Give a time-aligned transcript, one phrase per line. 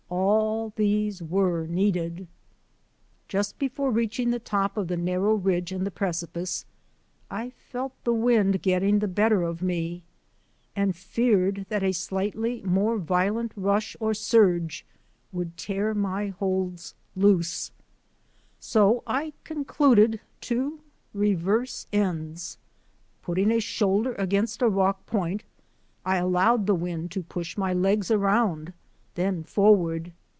[0.13, 2.27] All these were needed.
[3.27, 6.65] Just before reaching the top of the narrow ridge and the precipice,
[7.31, 10.03] I felt the wind getting the bet ter of me
[10.75, 14.13] and feared that a slightly more violent WIND RAPIDS ON THE HEIGHTS 87 rush or
[14.53, 14.85] surge
[15.31, 17.71] would tear my holds loose.
[18.59, 20.79] So I con cluded to
[21.13, 22.57] reverse ends.
[23.23, 25.43] Putting a shoulder against a rock point,
[26.05, 28.73] I allowed the wind to push my legs around,
[29.15, 30.13] then forward.